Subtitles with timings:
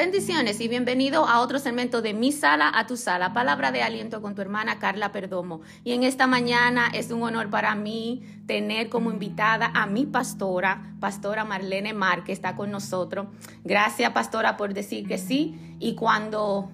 [0.00, 4.22] Bendiciones y bienvenido a otro segmento de Mi Sala a tu Sala, palabra de aliento
[4.22, 5.60] con tu hermana Carla Perdomo.
[5.84, 10.94] Y en esta mañana es un honor para mí tener como invitada a mi pastora,
[11.00, 13.26] pastora Marlene Mar, que está con nosotros.
[13.62, 15.76] Gracias, pastora, por decir que sí.
[15.78, 16.70] Y cuando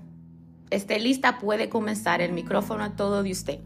[0.71, 3.59] esté lista, puede comenzar el micrófono a todo de usted.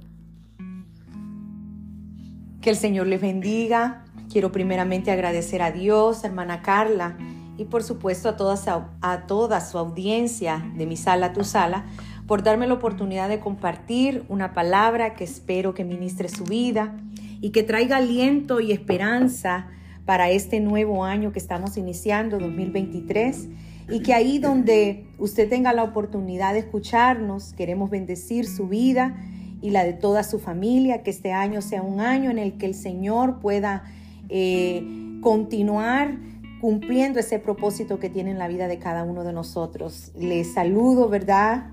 [2.63, 4.07] Que el Señor les bendiga.
[4.33, 7.19] Quiero primeramente agradecer a Dios, hermana Carla
[7.61, 8.59] y por supuesto a toda,
[9.03, 11.85] a toda su audiencia de mi sala, tu sala,
[12.27, 16.97] por darme la oportunidad de compartir una palabra que espero que ministre su vida
[17.43, 19.69] y que traiga aliento y esperanza
[20.07, 23.49] para este nuevo año que estamos iniciando, 2023,
[23.91, 29.19] y que ahí donde usted tenga la oportunidad de escucharnos, queremos bendecir su vida
[29.61, 32.65] y la de toda su familia, que este año sea un año en el que
[32.65, 33.85] el Señor pueda
[34.31, 34.83] eh,
[35.21, 36.17] continuar
[36.61, 40.13] cumpliendo ese propósito que tiene en la vida de cada uno de nosotros.
[40.19, 41.71] Les saludo, ¿verdad?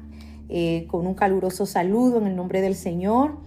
[0.50, 3.38] Eh, con un caluroso saludo en el nombre del Señor.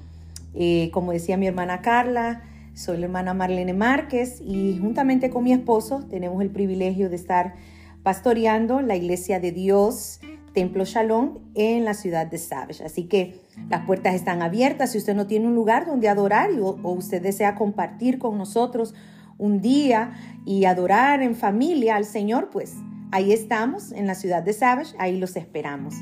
[0.54, 2.42] Eh, como decía mi hermana Carla,
[2.74, 7.54] soy la hermana Marlene Márquez y juntamente con mi esposo tenemos el privilegio de estar
[8.02, 10.20] pastoreando la iglesia de Dios,
[10.52, 12.84] Templo Shalom, en la ciudad de Savage.
[12.84, 14.92] Así que las puertas están abiertas.
[14.92, 18.94] Si usted no tiene un lugar donde adorar o, o usted desea compartir con nosotros
[19.40, 20.12] un día
[20.44, 22.76] y adorar en familia al Señor, pues
[23.10, 25.94] ahí estamos en la ciudad de Savage, ahí los esperamos.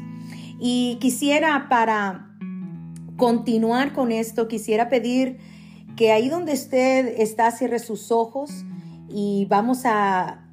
[0.61, 2.37] Y quisiera para
[3.17, 5.39] continuar con esto, quisiera pedir
[5.97, 8.51] que ahí donde usted está cierre sus ojos
[9.09, 10.47] y vamos a,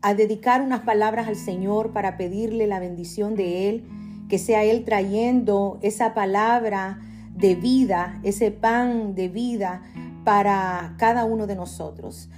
[0.00, 3.84] a dedicar unas palabras al Señor para pedirle la bendición de Él,
[4.28, 7.00] que sea Él trayendo esa palabra
[7.34, 9.82] de vida, ese pan de vida
[10.24, 12.28] para cada uno de nosotros.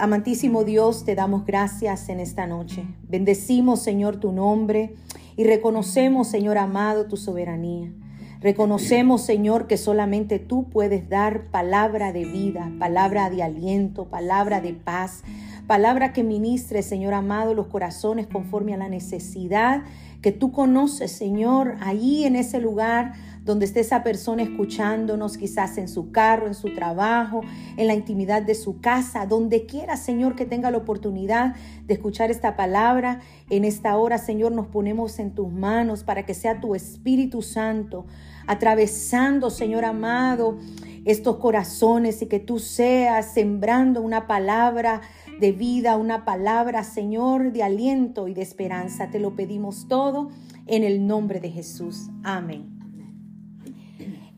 [0.00, 2.84] Amantísimo Dios, te damos gracias en esta noche.
[3.08, 4.94] Bendecimos, Señor, tu nombre
[5.36, 7.92] y reconocemos, Señor amado, tu soberanía.
[8.40, 14.74] Reconocemos, Señor, que solamente tú puedes dar palabra de vida, palabra de aliento, palabra de
[14.74, 15.22] paz,
[15.66, 19.82] palabra que ministre, Señor amado, los corazones conforme a la necesidad
[20.22, 23.12] que tú conoces, Señor, ahí en ese lugar
[23.48, 27.40] donde esté esa persona escuchándonos, quizás en su carro, en su trabajo,
[27.78, 31.56] en la intimidad de su casa, donde quiera, Señor, que tenga la oportunidad
[31.86, 33.20] de escuchar esta palabra.
[33.48, 38.04] En esta hora, Señor, nos ponemos en tus manos para que sea tu Espíritu Santo
[38.46, 40.58] atravesando, Señor amado,
[41.06, 45.00] estos corazones y que tú seas sembrando una palabra
[45.40, 49.08] de vida, una palabra, Señor, de aliento y de esperanza.
[49.10, 50.28] Te lo pedimos todo
[50.66, 52.10] en el nombre de Jesús.
[52.22, 52.77] Amén.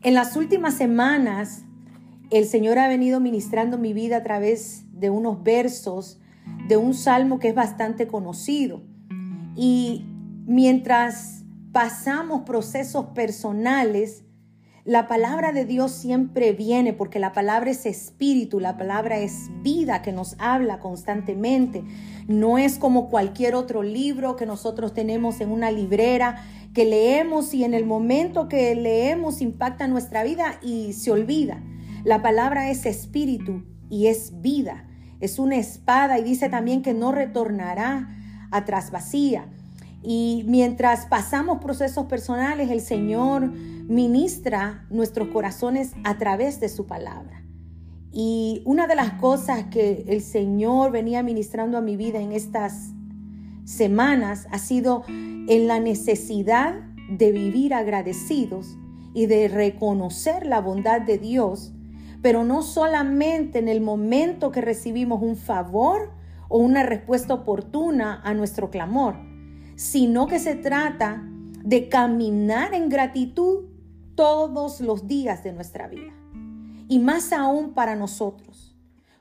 [0.03, 1.61] En las últimas semanas,
[2.31, 6.19] el Señor ha venido ministrando mi vida a través de unos versos
[6.67, 8.81] de un salmo que es bastante conocido.
[9.55, 10.07] Y
[10.47, 14.23] mientras pasamos procesos personales,
[14.85, 20.01] la palabra de Dios siempre viene porque la palabra es espíritu, la palabra es vida
[20.01, 21.83] que nos habla constantemente.
[22.27, 27.63] No es como cualquier otro libro que nosotros tenemos en una librera que leemos y
[27.63, 31.61] en el momento que leemos impacta nuestra vida y se olvida.
[32.03, 34.87] La palabra es espíritu y es vida.
[35.19, 38.09] Es una espada y dice también que no retornará
[38.51, 39.45] atrás vacía.
[40.01, 47.43] Y mientras pasamos procesos personales, el Señor ministra nuestros corazones a través de su palabra.
[48.11, 52.91] Y una de las cosas que el Señor venía ministrando a mi vida en estas
[53.63, 55.03] semanas ha sido
[55.51, 56.75] en la necesidad
[57.09, 58.77] de vivir agradecidos
[59.13, 61.73] y de reconocer la bondad de Dios,
[62.21, 66.13] pero no solamente en el momento que recibimos un favor
[66.47, 69.17] o una respuesta oportuna a nuestro clamor,
[69.75, 71.21] sino que se trata
[71.65, 73.65] de caminar en gratitud
[74.15, 76.13] todos los días de nuestra vida.
[76.87, 78.73] Y más aún para nosotros,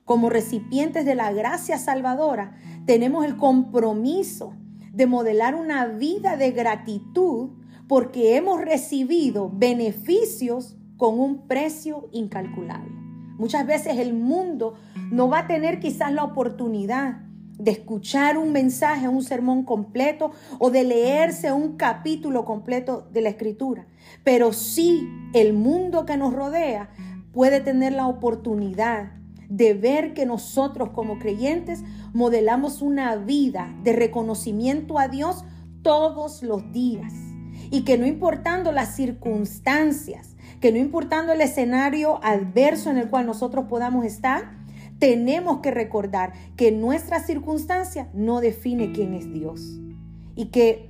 [0.04, 2.54] como recipientes de la gracia salvadora,
[2.86, 4.54] tenemos el compromiso
[4.92, 7.50] de modelar una vida de gratitud
[7.88, 12.92] porque hemos recibido beneficios con un precio incalculable.
[13.38, 14.74] Muchas veces el mundo
[15.10, 17.22] no va a tener quizás la oportunidad
[17.58, 23.30] de escuchar un mensaje, un sermón completo o de leerse un capítulo completo de la
[23.30, 23.86] escritura.
[24.24, 26.90] Pero sí el mundo que nos rodea
[27.32, 29.12] puede tener la oportunidad
[29.50, 31.82] de ver que nosotros como creyentes
[32.14, 35.44] modelamos una vida de reconocimiento a Dios
[35.82, 37.12] todos los días.
[37.70, 43.26] Y que no importando las circunstancias, que no importando el escenario adverso en el cual
[43.26, 44.52] nosotros podamos estar,
[44.98, 49.76] tenemos que recordar que nuestra circunstancia no define quién es Dios.
[50.36, 50.88] y que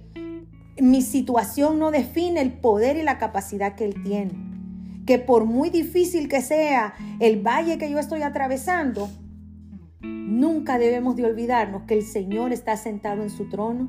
[0.80, 4.50] mi situación no define el poder y la capacidad que Él tiene.
[5.10, 9.08] Que por muy difícil que sea el valle que yo estoy atravesando,
[10.02, 13.88] nunca debemos de olvidarnos que el Señor está sentado en su trono,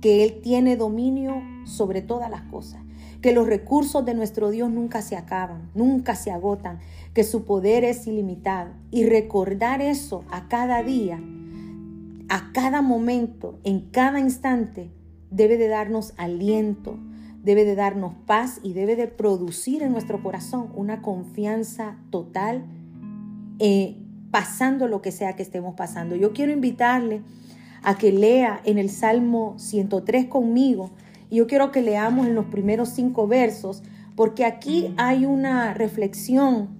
[0.00, 2.82] que Él tiene dominio sobre todas las cosas,
[3.20, 6.80] que los recursos de nuestro Dios nunca se acaban, nunca se agotan,
[7.14, 8.72] que su poder es ilimitado.
[8.90, 11.22] Y recordar eso a cada día,
[12.28, 14.90] a cada momento, en cada instante,
[15.30, 16.98] debe de darnos aliento,
[17.46, 22.64] debe de darnos paz y debe de producir en nuestro corazón una confianza total,
[23.60, 23.96] eh,
[24.32, 26.16] pasando lo que sea que estemos pasando.
[26.16, 27.22] Yo quiero invitarle
[27.84, 30.90] a que lea en el Salmo 103 conmigo
[31.30, 33.84] y yo quiero que leamos en los primeros cinco versos
[34.16, 36.70] porque aquí hay una reflexión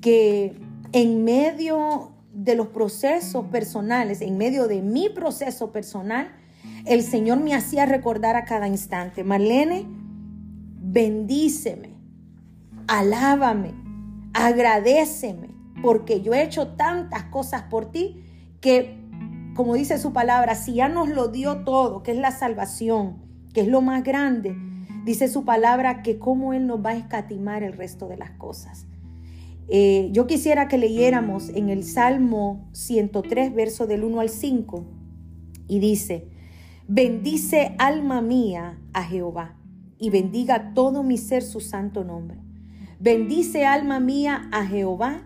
[0.00, 0.56] que
[0.92, 6.30] en medio de los procesos personales, en medio de mi proceso personal,
[6.84, 9.86] el Señor me hacía recordar a cada instante, Marlene,
[10.80, 11.90] bendíceme,
[12.88, 13.74] alábame,
[14.34, 15.48] agradeceme,
[15.82, 18.22] porque yo he hecho tantas cosas por ti
[18.60, 18.98] que,
[19.54, 23.16] como dice su palabra, si ya nos lo dio todo, que es la salvación,
[23.52, 24.56] que es lo más grande,
[25.04, 28.86] dice su palabra que cómo Él nos va a escatimar el resto de las cosas.
[29.68, 34.84] Eh, yo quisiera que leyéramos en el Salmo 103, verso del 1 al 5,
[35.68, 36.28] y dice,
[36.88, 39.56] bendice alma mía a Jehová,
[39.98, 42.38] y bendiga todo mi ser su santo nombre.
[42.98, 45.22] Bendice alma mía a Jehová,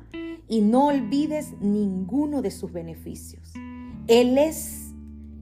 [0.48, 3.52] y no olvides ninguno de sus beneficios.
[4.06, 4.92] Él es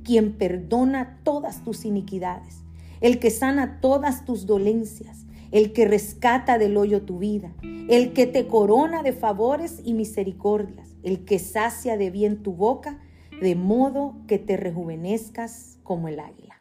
[0.03, 2.63] quien perdona todas tus iniquidades,
[3.01, 8.27] el que sana todas tus dolencias, el que rescata del hoyo tu vida, el que
[8.27, 12.99] te corona de favores y misericordias, el que sacia de bien tu boca,
[13.41, 16.61] de modo que te rejuvenezcas como el águila.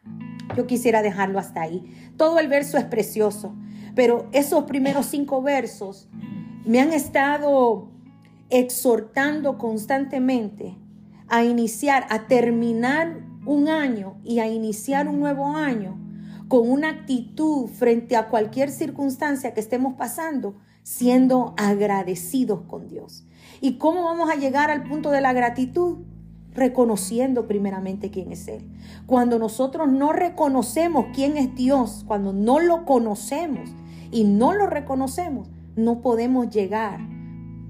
[0.56, 1.84] Yo quisiera dejarlo hasta ahí.
[2.16, 3.54] Todo el verso es precioso,
[3.94, 6.08] pero esos primeros cinco versos
[6.64, 7.88] me han estado
[8.50, 10.76] exhortando constantemente
[11.28, 16.00] a iniciar, a terminar un año y a iniciar un nuevo año
[16.48, 23.26] con una actitud frente a cualquier circunstancia que estemos pasando, siendo agradecidos con Dios.
[23.60, 25.98] ¿Y cómo vamos a llegar al punto de la gratitud?
[26.54, 28.62] Reconociendo primeramente quién es Él.
[29.06, 33.70] Cuando nosotros no reconocemos quién es Dios, cuando no lo conocemos
[34.10, 37.00] y no lo reconocemos, no podemos llegar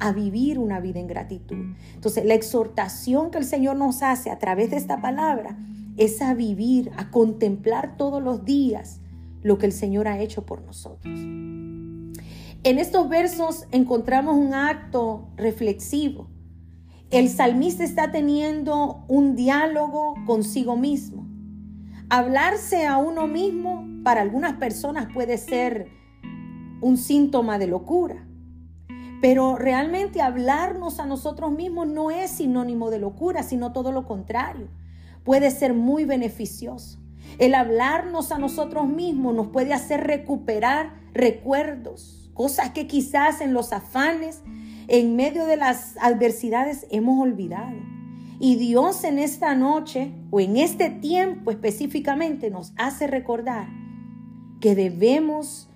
[0.00, 1.74] a vivir una vida en gratitud.
[1.94, 5.56] Entonces, la exhortación que el Señor nos hace a través de esta palabra
[5.96, 9.00] es a vivir, a contemplar todos los días
[9.42, 11.18] lo que el Señor ha hecho por nosotros.
[12.64, 16.28] En estos versos encontramos un acto reflexivo.
[17.14, 21.28] El salmista está teniendo un diálogo consigo mismo.
[22.10, 25.86] Hablarse a uno mismo para algunas personas puede ser
[26.80, 28.26] un síntoma de locura.
[29.20, 34.66] Pero realmente hablarnos a nosotros mismos no es sinónimo de locura, sino todo lo contrario
[35.22, 36.98] puede ser muy beneficioso.
[37.38, 43.72] El hablarnos a nosotros mismos nos puede hacer recuperar recuerdos, cosas que quizás en los
[43.72, 44.42] afanes,
[44.88, 47.76] en medio de las adversidades hemos olvidado.
[48.40, 53.68] Y Dios en esta noche o en este tiempo específicamente nos hace recordar
[54.60, 55.68] que debemos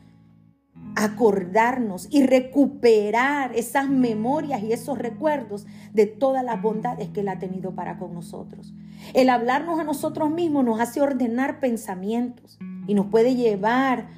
[0.97, 7.39] acordarnos y recuperar esas memorias y esos recuerdos de todas las bondades que Él ha
[7.39, 8.75] tenido para con nosotros.
[9.15, 14.09] El hablarnos a nosotros mismos nos hace ordenar pensamientos y nos puede llevar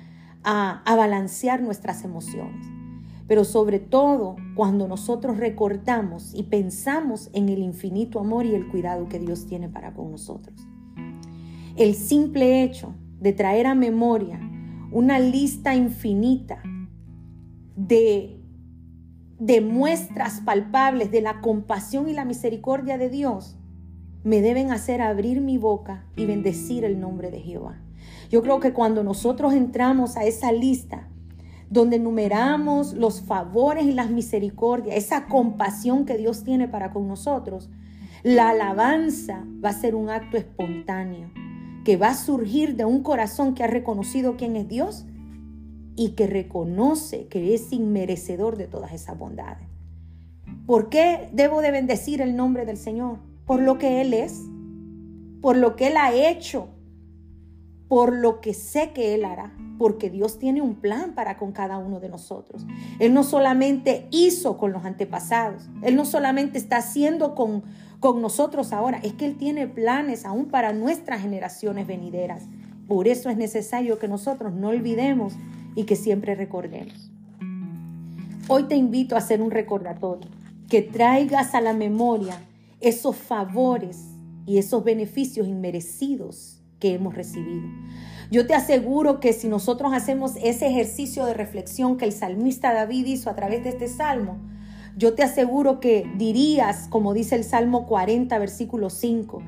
[0.42, 2.79] a, a balancear nuestras emociones.
[3.30, 9.08] Pero sobre todo cuando nosotros recordamos y pensamos en el infinito amor y el cuidado
[9.08, 10.66] que Dios tiene para con nosotros.
[11.76, 14.40] El simple hecho de traer a memoria
[14.90, 16.60] una lista infinita
[17.76, 18.42] de,
[19.38, 23.56] de muestras palpables de la compasión y la misericordia de Dios,
[24.24, 27.80] me deben hacer abrir mi boca y bendecir el nombre de Jehová.
[28.28, 31.06] Yo creo que cuando nosotros entramos a esa lista,
[31.70, 37.70] donde enumeramos los favores y las misericordias, esa compasión que Dios tiene para con nosotros,
[38.24, 41.30] la alabanza va a ser un acto espontáneo
[41.84, 45.06] que va a surgir de un corazón que ha reconocido quién es Dios
[45.96, 49.66] y que reconoce que es inmerecedor de todas esas bondades.
[50.66, 53.18] ¿Por qué debo de bendecir el nombre del Señor?
[53.46, 54.42] Por lo que Él es,
[55.40, 56.68] por lo que Él ha hecho,
[57.90, 61.76] por lo que sé que Él hará, porque Dios tiene un plan para con cada
[61.76, 62.64] uno de nosotros.
[63.00, 67.64] Él no solamente hizo con los antepasados, Él no solamente está haciendo con,
[67.98, 72.44] con nosotros ahora, es que Él tiene planes aún para nuestras generaciones venideras.
[72.86, 75.32] Por eso es necesario que nosotros no olvidemos
[75.74, 77.10] y que siempre recordemos.
[78.46, 80.30] Hoy te invito a hacer un recordatorio,
[80.68, 82.40] que traigas a la memoria
[82.80, 84.04] esos favores
[84.46, 87.68] y esos beneficios inmerecidos que hemos recibido.
[88.30, 93.06] Yo te aseguro que si nosotros hacemos ese ejercicio de reflexión que el salmista David
[93.06, 94.38] hizo a través de este salmo,
[94.96, 99.42] yo te aseguro que dirías, como dice el Salmo 40, versículo 5,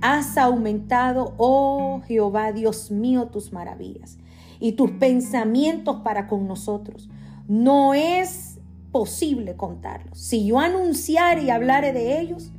[0.00, 4.18] has aumentado, oh Jehová, Dios mío, tus maravillas
[4.60, 7.08] y tus pensamientos para con nosotros.
[7.46, 8.58] No es
[8.92, 10.18] posible contarlos.
[10.18, 12.52] Si yo anunciare y hablare de ellos,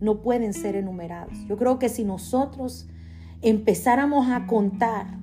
[0.00, 1.38] no pueden ser enumerados.
[1.48, 2.86] Yo creo que si nosotros
[3.44, 5.18] empezáramos a contar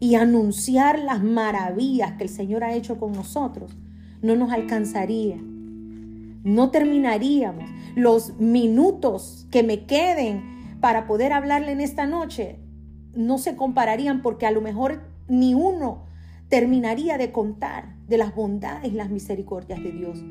[0.00, 3.76] y anunciar las maravillas que el Señor ha hecho con nosotros,
[4.22, 5.36] no nos alcanzaría.
[6.44, 7.68] No terminaríamos.
[7.96, 12.60] Los minutos que me queden para poder hablarle en esta noche
[13.14, 16.04] no se compararían porque a lo mejor ni uno
[16.48, 20.24] terminaría de contar de las bondades y las misericordias de Dios.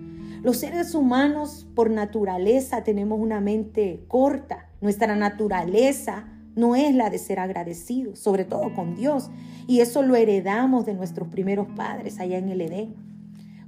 [0.44, 4.70] Los seres humanos por naturaleza tenemos una mente corta.
[4.80, 6.26] Nuestra naturaleza
[6.58, 9.30] no es la de ser agradecidos, sobre todo con Dios.
[9.68, 12.96] Y eso lo heredamos de nuestros primeros padres allá en el Edén.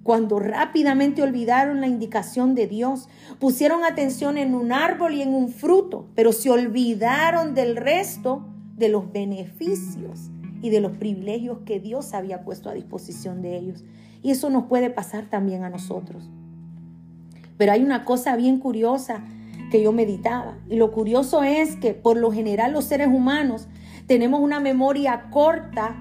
[0.03, 5.50] Cuando rápidamente olvidaron la indicación de Dios, pusieron atención en un árbol y en un
[5.50, 10.31] fruto, pero se olvidaron del resto de los beneficios
[10.62, 13.84] y de los privilegios que Dios había puesto a disposición de ellos.
[14.24, 16.27] Y eso nos puede pasar también a nosotros.
[17.58, 19.22] Pero hay una cosa bien curiosa
[19.69, 20.57] que yo meditaba.
[20.69, 23.67] Y lo curioso es que por lo general los seres humanos
[24.07, 25.95] tenemos una memoria corta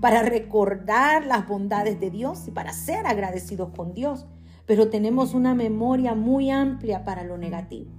[0.00, 4.26] para recordar las bondades de Dios y para ser agradecidos con Dios.
[4.66, 7.90] Pero tenemos una memoria muy amplia para lo negativo.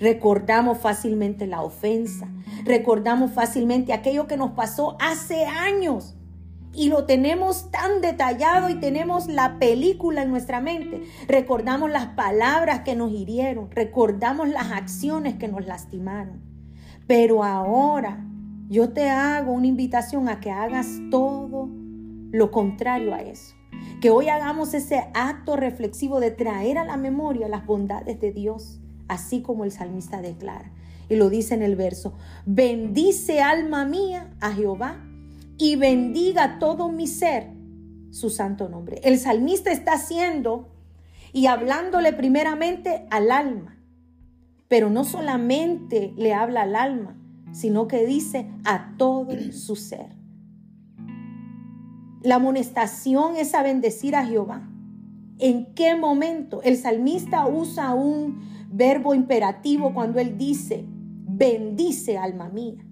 [0.00, 2.28] Recordamos fácilmente la ofensa,
[2.64, 6.16] recordamos fácilmente aquello que nos pasó hace años
[6.74, 11.02] y lo tenemos tan detallado y tenemos la película en nuestra mente.
[11.28, 16.42] Recordamos las palabras que nos hirieron, recordamos las acciones que nos lastimaron.
[17.06, 18.24] Pero ahora
[18.68, 21.68] yo te hago una invitación a que hagas todo
[22.32, 23.54] lo contrario a eso.
[24.00, 28.80] Que hoy hagamos ese acto reflexivo de traer a la memoria las bondades de Dios,
[29.08, 30.72] así como el salmista declara.
[31.08, 32.14] Y lo dice en el verso,
[32.46, 34.96] bendice alma mía a Jehová
[35.58, 37.52] y bendiga todo mi ser
[38.10, 39.00] su santo nombre.
[39.02, 40.68] El salmista está haciendo
[41.32, 43.78] y hablándole primeramente al alma,
[44.68, 47.18] pero no solamente le habla al alma,
[47.52, 50.16] sino que dice a todo su ser.
[52.22, 54.70] La amonestación es a bendecir a Jehová.
[55.38, 56.62] ¿En qué momento?
[56.62, 62.83] El salmista usa un verbo imperativo cuando él dice, bendice alma mía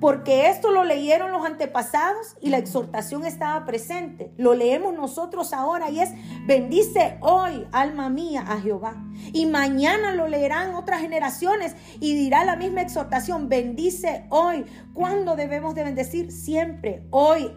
[0.00, 4.32] porque esto lo leyeron los antepasados y la exhortación estaba presente.
[4.36, 6.10] Lo leemos nosotros ahora y es,
[6.46, 8.96] bendice hoy, alma mía, a Jehová.
[9.32, 14.64] Y mañana lo leerán otras generaciones y dirá la misma exhortación, bendice hoy.
[14.92, 16.32] ¿Cuándo debemos de bendecir?
[16.32, 17.50] Siempre, hoy,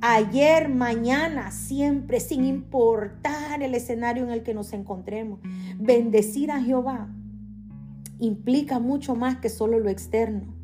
[0.00, 5.40] ayer, mañana, siempre, sin importar el escenario en el que nos encontremos.
[5.76, 7.08] Bendecir a Jehová
[8.18, 10.55] implica mucho más que solo lo externo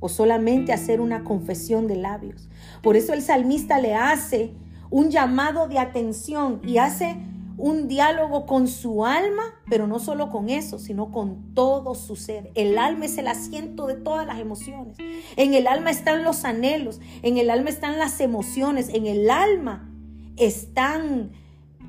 [0.00, 2.48] o solamente hacer una confesión de labios.
[2.82, 4.52] Por eso el salmista le hace
[4.90, 7.16] un llamado de atención y hace
[7.60, 12.50] un diálogo con su alma, pero no solo con eso, sino con todo su ser.
[12.54, 14.96] El alma es el asiento de todas las emociones.
[15.36, 19.90] En el alma están los anhelos, en el alma están las emociones, en el alma
[20.38, 21.32] están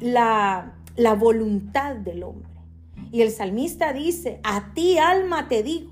[0.01, 2.51] la, la voluntad del hombre.
[3.13, 5.91] Y el salmista dice, a ti alma te digo,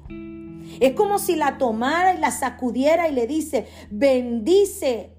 [0.80, 5.18] es como si la tomara y la sacudiera y le dice, bendice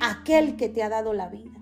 [0.00, 1.56] aquel que te ha dado la vida.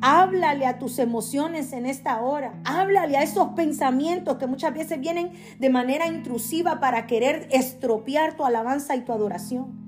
[0.00, 2.60] Háblale a tus emociones en esta hora.
[2.64, 5.30] Háblale a esos pensamientos que muchas veces vienen
[5.60, 9.84] de manera intrusiva para querer estropear tu alabanza y tu adoración.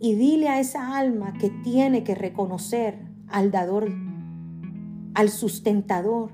[0.00, 2.98] Y dile a esa alma que tiene que reconocer
[3.28, 3.92] al dador,
[5.14, 6.32] al sustentador.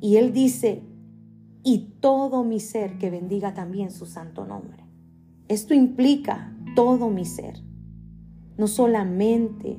[0.00, 0.82] Y él dice,
[1.64, 4.84] y todo mi ser que bendiga también su santo nombre.
[5.48, 7.58] Esto implica todo mi ser.
[8.58, 9.78] No solamente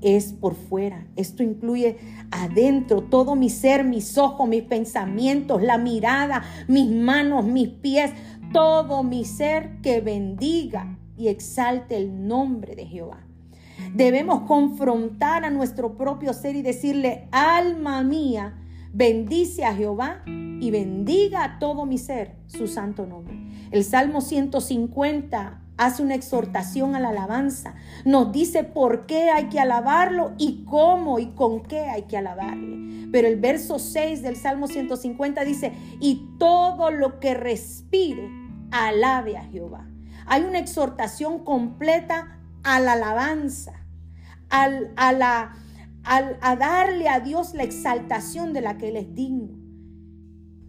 [0.00, 1.96] es por fuera, esto incluye
[2.30, 8.12] adentro todo mi ser, mis ojos, mis pensamientos, la mirada, mis manos, mis pies,
[8.52, 13.26] todo mi ser que bendiga y exalte el nombre de Jehová.
[13.94, 18.63] Debemos confrontar a nuestro propio ser y decirle, alma mía,
[18.94, 23.36] bendice a Jehová y bendiga a todo mi ser su santo nombre.
[23.70, 27.74] El Salmo 150 hace una exhortación a la alabanza,
[28.04, 33.08] nos dice por qué hay que alabarlo y cómo y con qué hay que alabarle.
[33.10, 38.30] Pero el verso 6 del Salmo 150 dice, y todo lo que respire,
[38.70, 39.88] alabe a Jehová.
[40.26, 43.72] Hay una exhortación completa a la alabanza,
[44.50, 45.56] al, a, la,
[46.04, 49.64] a darle a Dios la exaltación de la que Él es digno.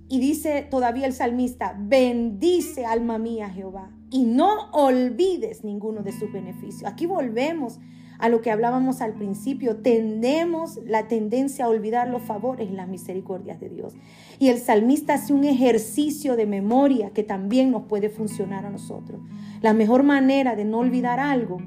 [0.08, 6.32] Y dice todavía el salmista, bendice alma mía Jehová y no olvides ninguno de sus
[6.32, 6.90] beneficios.
[6.90, 7.80] Aquí volvemos
[8.20, 9.78] a lo que hablábamos al principio.
[9.78, 13.94] Tendemos la tendencia a olvidar los favores y las misericordias de Dios.
[14.38, 19.22] Y el salmista hace un ejercicio de memoria que también nos puede funcionar a nosotros.
[19.62, 21.58] La mejor manera de no olvidar algo,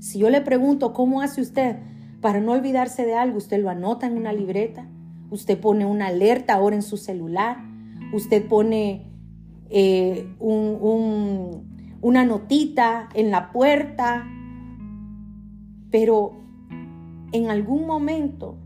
[0.00, 1.76] si yo le pregunto cómo hace usted
[2.22, 4.86] para no olvidarse de algo, usted lo anota en una libreta,
[5.30, 7.58] usted pone una alerta ahora en su celular,
[8.14, 9.10] usted pone
[9.68, 14.24] eh, una notita en la puerta,
[15.90, 16.40] pero
[17.32, 18.56] en algún momento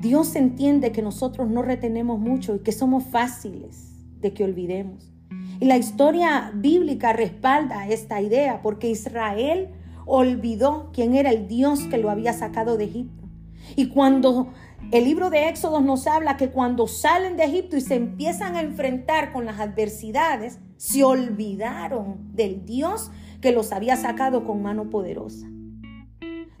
[0.00, 5.12] Dios entiende que nosotros no retenemos mucho y que somos fáciles de que olvidemos.
[5.60, 9.68] Y la historia bíblica respalda esta idea porque Israel
[10.10, 13.28] olvidó quién era el Dios que lo había sacado de Egipto.
[13.76, 14.52] Y cuando
[14.92, 18.60] el libro de Éxodo nos habla que cuando salen de Egipto y se empiezan a
[18.60, 25.46] enfrentar con las adversidades, se olvidaron del Dios que los había sacado con mano poderosa.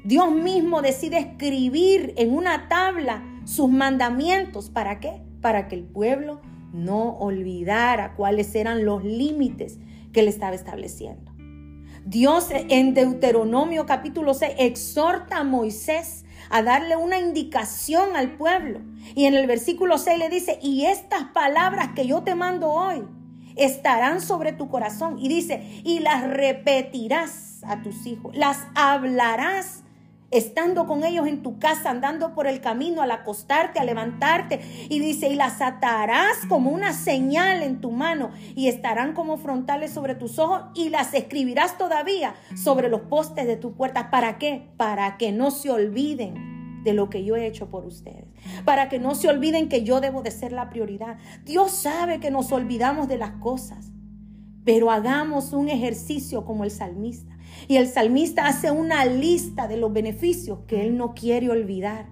[0.04, 4.70] Dios mismo decide escribir en una tabla sus mandamientos.
[4.70, 5.22] ¿Para qué?
[5.40, 6.40] Para que el pueblo
[6.72, 9.78] no olvidara cuáles eran los límites
[10.12, 11.29] que él estaba estableciendo.
[12.04, 18.80] Dios en Deuteronomio capítulo 6 exhorta a Moisés a darle una indicación al pueblo.
[19.14, 23.04] Y en el versículo 6 le dice, y estas palabras que yo te mando hoy
[23.56, 25.18] estarán sobre tu corazón.
[25.18, 29.84] Y dice, y las repetirás a tus hijos, las hablarás
[30.30, 34.60] estando con ellos en tu casa, andando por el camino, al acostarte, a levantarte.
[34.88, 39.92] Y dice, y las atarás como una señal en tu mano y estarán como frontales
[39.92, 44.10] sobre tus ojos y las escribirás todavía sobre los postes de tu puerta.
[44.10, 44.68] ¿Para qué?
[44.76, 48.24] Para que no se olviden de lo que yo he hecho por ustedes.
[48.64, 51.18] Para que no se olviden que yo debo de ser la prioridad.
[51.44, 53.90] Dios sabe que nos olvidamos de las cosas,
[54.64, 57.36] pero hagamos un ejercicio como el salmista
[57.68, 62.06] y el salmista hace una lista de los beneficios que él no quiere olvidar.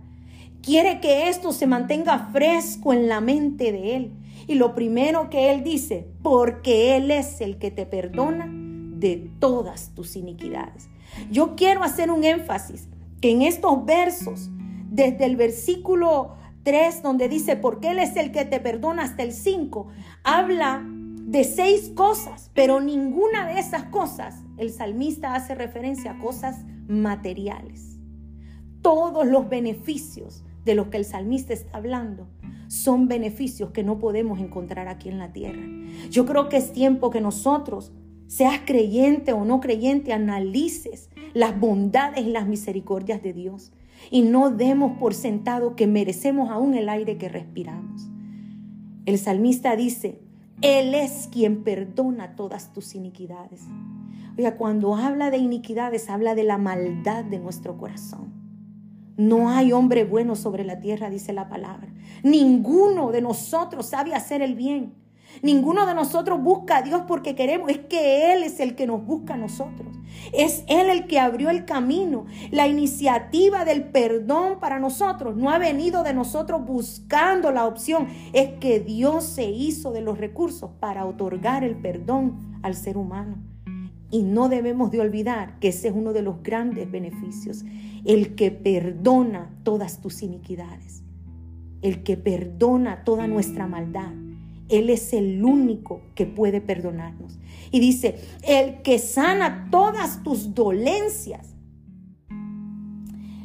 [0.62, 4.12] Quiere que esto se mantenga fresco en la mente de él.
[4.46, 9.94] Y lo primero que él dice, porque él es el que te perdona de todas
[9.94, 10.88] tus iniquidades.
[11.30, 12.88] Yo quiero hacer un énfasis
[13.20, 14.50] que en estos versos,
[14.90, 19.32] desde el versículo 3, donde dice, porque Él es el que te perdona hasta el
[19.32, 19.88] 5,
[20.22, 26.64] habla de seis cosas, pero ninguna de esas cosas el salmista hace referencia a cosas
[26.88, 27.98] materiales.
[28.82, 32.28] Todos los beneficios de los que el salmista está hablando
[32.68, 35.62] son beneficios que no podemos encontrar aquí en la tierra.
[36.10, 37.92] Yo creo que es tiempo que nosotros,
[38.26, 43.72] seas creyente o no creyente, analices las bondades y las misericordias de Dios
[44.10, 48.08] y no demos por sentado que merecemos aún el aire que respiramos.
[49.06, 50.20] El salmista dice,
[50.60, 53.62] él es quien perdona todas tus iniquidades.
[54.36, 58.32] Oiga, cuando habla de iniquidades, habla de la maldad de nuestro corazón.
[59.16, 61.92] No hay hombre bueno sobre la tierra, dice la palabra.
[62.22, 64.94] Ninguno de nosotros sabe hacer el bien.
[65.42, 69.04] Ninguno de nosotros busca a Dios porque queremos, es que Él es el que nos
[69.04, 69.88] busca a nosotros.
[70.32, 72.26] Es Él el que abrió el camino.
[72.50, 78.08] La iniciativa del perdón para nosotros no ha venido de nosotros buscando la opción.
[78.32, 83.38] Es que Dios se hizo de los recursos para otorgar el perdón al ser humano.
[84.10, 87.64] Y no debemos de olvidar que ese es uno de los grandes beneficios.
[88.04, 91.02] El que perdona todas tus iniquidades.
[91.82, 94.12] El que perdona toda nuestra maldad
[94.68, 97.38] él es el único que puede perdonarnos.
[97.70, 101.54] Y dice, el que sana todas tus dolencias.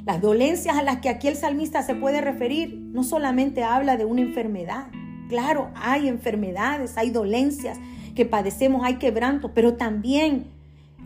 [0.05, 4.03] Las dolencias a las que aquí el salmista se puede referir no solamente habla de
[4.05, 4.87] una enfermedad.
[5.29, 7.79] Claro, hay enfermedades, hay dolencias
[8.15, 10.45] que padecemos, hay quebrantos, pero también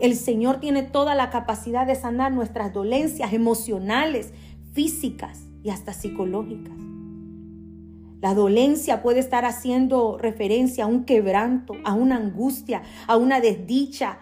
[0.00, 4.32] el Señor tiene toda la capacidad de sanar nuestras dolencias emocionales,
[4.72, 6.74] físicas y hasta psicológicas.
[8.20, 14.18] La dolencia puede estar haciendo referencia a un quebranto, a una angustia, a una desdicha,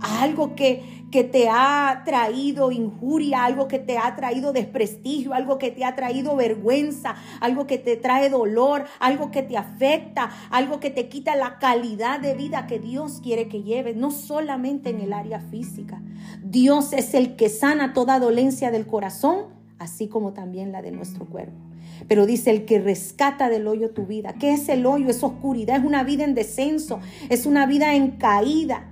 [0.00, 5.70] algo que, que te ha traído injuria, algo que te ha traído desprestigio, algo que
[5.70, 10.90] te ha traído vergüenza, algo que te trae dolor, algo que te afecta, algo que
[10.90, 15.12] te quita la calidad de vida que Dios quiere que lleves, no solamente en el
[15.12, 16.00] área física.
[16.42, 19.46] Dios es el que sana toda dolencia del corazón,
[19.78, 21.70] así como también la de nuestro cuerpo.
[22.08, 24.34] Pero dice el que rescata del hoyo tu vida.
[24.34, 25.08] ¿Qué es el hoyo?
[25.08, 28.89] Es oscuridad, es una vida en descenso, es una vida en caída.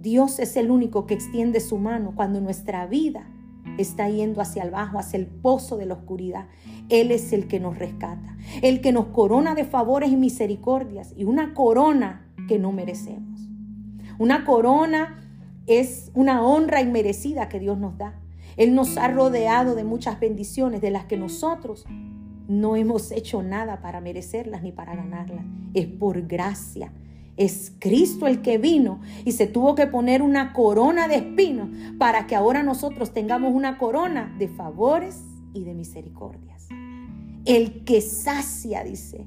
[0.00, 3.26] Dios es el único que extiende su mano cuando nuestra vida
[3.78, 6.46] está yendo hacia el bajo, hacia el pozo de la oscuridad.
[6.88, 11.24] Él es el que nos rescata, el que nos corona de favores y misericordias y
[11.24, 13.40] una corona que no merecemos.
[14.18, 15.20] Una corona
[15.66, 18.20] es una honra inmerecida que Dios nos da.
[18.56, 21.86] Él nos ha rodeado de muchas bendiciones de las que nosotros
[22.48, 25.44] no hemos hecho nada para merecerlas ni para ganarlas.
[25.74, 26.92] Es por gracia
[27.38, 32.26] es Cristo el que vino y se tuvo que poner una corona de espinos para
[32.26, 35.22] que ahora nosotros tengamos una corona de favores
[35.54, 36.68] y de misericordias.
[37.44, 39.26] El que sacia, dice,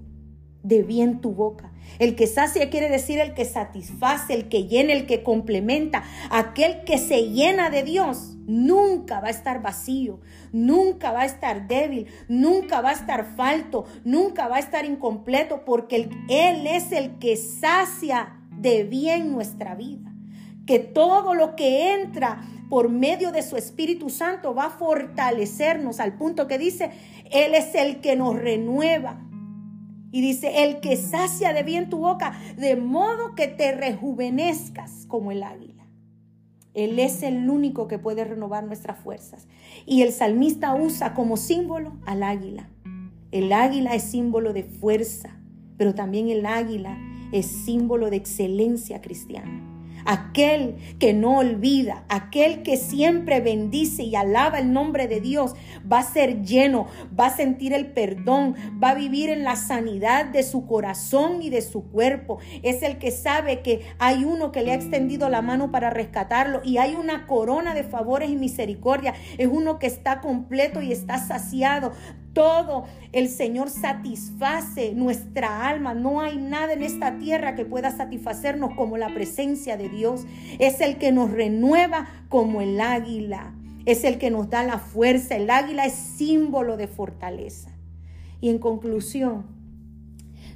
[0.64, 1.72] de bien tu boca.
[2.00, 6.04] El que sacia quiere decir el que satisface, el que llena, el que complementa.
[6.30, 10.20] Aquel que se llena de Dios nunca va a estar vacío,
[10.52, 15.64] nunca va a estar débil, nunca va a estar falto, nunca va a estar incompleto,
[15.66, 20.12] porque Él es el que sacia de bien nuestra vida.
[20.66, 26.14] Que todo lo que entra por medio de su Espíritu Santo va a fortalecernos al
[26.14, 26.92] punto que dice,
[27.32, 29.20] Él es el que nos renueva,
[30.12, 35.32] y dice, el que sacia de bien tu boca, de modo que te rejuvenezcas como
[35.32, 35.88] el águila.
[36.74, 39.48] Él es el único que puede renovar nuestras fuerzas.
[39.86, 42.70] Y el salmista usa como símbolo al águila.
[43.32, 45.38] El águila es símbolo de fuerza,
[45.78, 46.98] pero también el águila
[47.32, 49.71] es símbolo de excelencia cristiana
[50.06, 55.54] aquel que no olvida, aquel que siempre bendice y alaba el nombre de Dios,
[55.92, 56.88] va a ser lleno,
[57.18, 61.50] va a sentir el perdón, va a vivir en la sanidad de su corazón y
[61.50, 62.40] de su cuerpo.
[62.64, 66.62] Es el que sabe que hay uno que le ha extendido la mano para rescatarlo
[66.64, 69.14] y hay una corona de favores y misericordia.
[69.38, 71.92] Es uno que está completo y está saciado
[72.34, 75.94] todo el Señor satisface nuestra alma.
[75.94, 80.26] No hay nada en esta tierra que pueda satisfacernos como la presencia de Dios.
[80.60, 83.54] Es el que nos renueva como el águila.
[83.86, 85.36] Es el que nos da la fuerza.
[85.36, 87.72] El águila es símbolo de fortaleza.
[88.40, 89.46] Y en conclusión,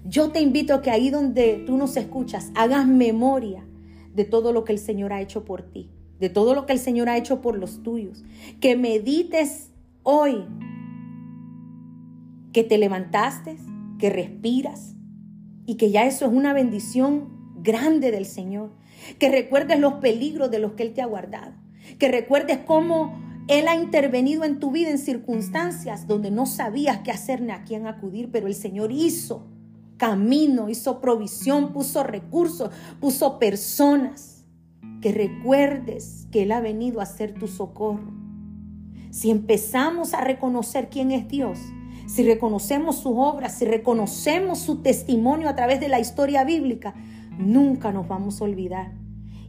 [0.06, 3.66] yo te invito a que ahí donde tú nos escuchas, hagas memoria
[4.14, 6.80] de todo lo que el Señor ha hecho por ti, de todo lo que el
[6.80, 8.24] Señor ha hecho por los tuyos.
[8.60, 9.72] Que medites
[10.04, 10.46] hoy
[12.56, 13.58] que te levantaste,
[14.00, 14.96] que respiras
[15.65, 18.72] y que ya eso es una bendición grande del Señor.
[19.20, 21.52] Que recuerdes los peligros de los que Él te ha guardado.
[22.00, 27.12] Que recuerdes cómo Él ha intervenido en tu vida en circunstancias donde no sabías qué
[27.12, 29.50] hacer ni a quién acudir, pero el Señor hizo
[29.98, 32.70] camino, hizo provisión, puso recursos,
[33.02, 34.46] puso personas.
[35.02, 38.13] Que recuerdes que Él ha venido a ser tu socorro.
[39.12, 41.60] Si empezamos a reconocer quién es Dios,
[42.06, 46.94] si reconocemos sus obras, si reconocemos su testimonio a través de la historia bíblica,
[47.38, 48.94] nunca nos vamos a olvidar.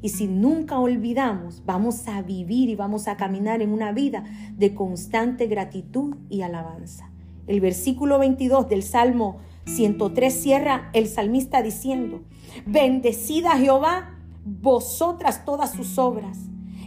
[0.02, 4.24] Y si nunca olvidamos, vamos a vivir y vamos a caminar en una vida
[4.56, 7.10] de constante gratitud y alabanza.
[7.46, 12.22] El versículo 22 del Salmo 103 cierra el salmista diciendo,
[12.66, 16.38] bendecida Jehová, vosotras todas sus obras.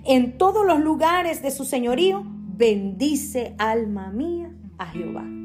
[0.05, 5.38] En todos los lugares de su señorío, bendice alma mía a Jehová.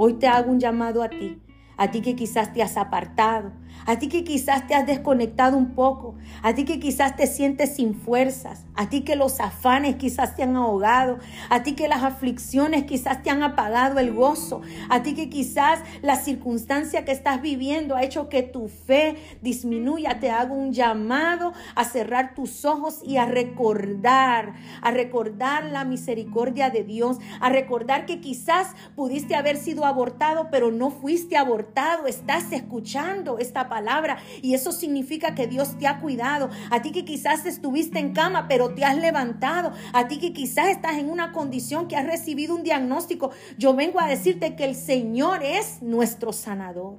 [0.00, 1.42] Hoy te hago un llamado a ti,
[1.76, 3.50] a ti que quizás te has apartado,
[3.86, 7.76] a ti que quizás te has desconectado un poco, a ti que quizás te sientes
[7.76, 12.02] sin fuerzas, a ti que los afanes quizás te han ahogado, a ti que las
[12.02, 17.40] aflicciones quizás te han apagado el gozo, a ti que quizás la circunstancia que estás
[17.40, 20.20] viviendo ha hecho que tu fe disminuya.
[20.20, 26.70] Te hago un llamado a cerrar tus ojos y a recordar, a recordar la misericordia
[26.70, 32.52] de Dios, a recordar que quizás pudiste haber sido abortado, pero no fuiste abortado, estás
[32.52, 36.50] escuchando esta palabra y eso significa que Dios te ha cuidado.
[36.70, 39.72] A ti que quizás estuviste en cama, pero te has levantado.
[39.92, 43.30] A ti que quizás estás en una condición que has recibido un diagnóstico.
[43.58, 46.98] Yo vengo a decirte que el Señor es nuestro sanador.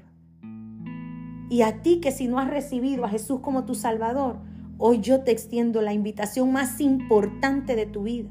[1.50, 4.38] Y a ti que si no has recibido a Jesús como tu Salvador,
[4.78, 8.30] hoy yo te extiendo la invitación más importante de tu vida.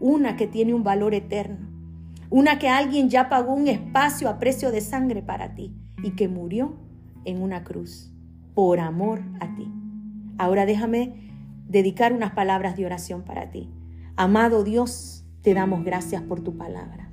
[0.00, 1.68] Una que tiene un valor eterno.
[2.30, 6.28] Una que alguien ya pagó un espacio a precio de sangre para ti y que
[6.28, 6.74] murió
[7.24, 8.12] en una cruz
[8.54, 9.70] por amor a ti.
[10.38, 11.30] Ahora déjame
[11.68, 13.70] dedicar unas palabras de oración para ti.
[14.16, 17.03] Amado Dios, te damos gracias por tu palabra.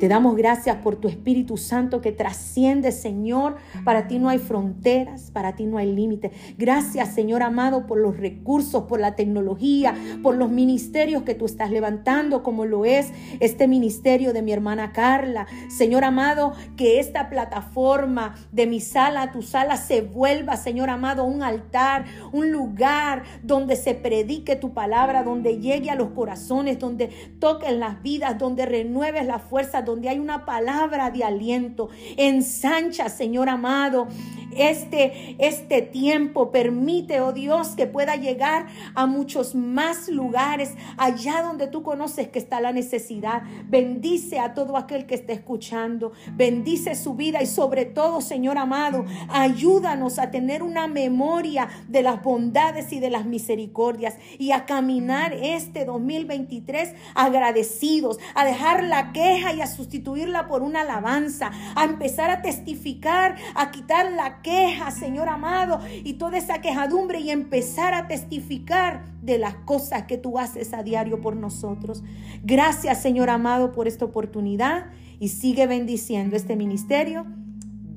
[0.00, 3.56] Te damos gracias por tu Espíritu Santo que trasciende, Señor.
[3.84, 6.32] Para ti no hay fronteras, para ti no hay límites.
[6.56, 11.70] Gracias, Señor amado, por los recursos, por la tecnología, por los ministerios que tú estás
[11.70, 15.46] levantando, como lo es este ministerio de mi hermana Carla.
[15.68, 21.42] Señor amado, que esta plataforma de mi sala tu sala se vuelva, Señor amado, un
[21.42, 27.72] altar, un lugar donde se predique tu palabra, donde llegue a los corazones, donde toques
[27.74, 31.88] las vidas, donde renueves la fuerza donde hay una palabra de aliento.
[32.16, 34.08] Ensancha, Señor amado,
[34.56, 36.50] este, este tiempo.
[36.50, 42.38] Permite, oh Dios, que pueda llegar a muchos más lugares, allá donde tú conoces que
[42.38, 43.42] está la necesidad.
[43.66, 46.12] Bendice a todo aquel que esté escuchando.
[46.32, 52.22] Bendice su vida y sobre todo, Señor amado, ayúdanos a tener una memoria de las
[52.22, 59.52] bondades y de las misericordias y a caminar este 2023 agradecidos, a dejar la queja
[59.52, 65.30] y a sustituirla por una alabanza, a empezar a testificar, a quitar la queja, Señor
[65.30, 70.74] amado, y toda esa quejadumbre y empezar a testificar de las cosas que tú haces
[70.74, 72.02] a diario por nosotros.
[72.42, 74.86] Gracias, Señor amado, por esta oportunidad
[75.18, 77.24] y sigue bendiciendo este ministerio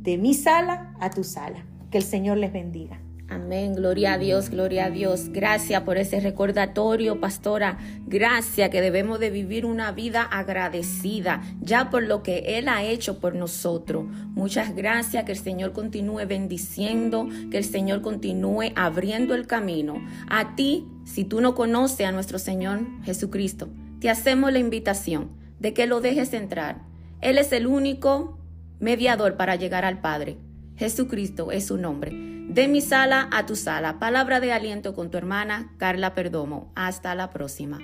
[0.01, 1.65] de mi sala a tu sala.
[1.91, 3.02] Que el Señor les bendiga.
[3.33, 5.29] Amén, gloria a Dios, gloria a Dios.
[5.29, 7.79] Gracias por ese recordatorio, pastora.
[8.05, 13.19] Gracias que debemos de vivir una vida agradecida ya por lo que Él ha hecho
[13.19, 14.05] por nosotros.
[14.35, 19.95] Muchas gracias, que el Señor continúe bendiciendo, que el Señor continúe abriendo el camino.
[20.29, 23.67] A ti, si tú no conoces a nuestro Señor Jesucristo,
[23.99, 26.83] te hacemos la invitación de que lo dejes entrar.
[27.19, 28.37] Él es el único
[28.79, 30.37] mediador para llegar al Padre.
[30.83, 32.11] Jesucristo es su nombre.
[32.13, 33.99] De mi sala a tu sala.
[33.99, 36.73] Palabra de aliento con tu hermana Carla Perdomo.
[36.75, 37.79] Hasta la próxima.